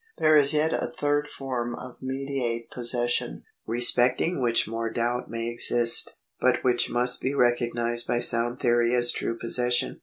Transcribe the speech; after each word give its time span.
^ 0.01 0.03
There 0.17 0.35
is 0.35 0.51
yet 0.51 0.73
a 0.73 0.87
third 0.89 1.27
form 1.29 1.75
of 1.75 2.01
mediate 2.01 2.71
possession, 2.71 3.43
respecting 3.67 4.41
which 4.41 4.67
more 4.67 4.89
doubt 4.89 5.29
may 5.29 5.47
exist, 5.47 6.17
but 6.39 6.63
which 6.63 6.89
must 6.89 7.21
be 7.21 7.35
recognised 7.35 8.07
by 8.07 8.17
sound 8.17 8.59
theory 8.59 8.95
as 8.95 9.11
true 9.11 9.37
possession. 9.37 9.99